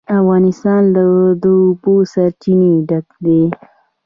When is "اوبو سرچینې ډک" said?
1.57-3.07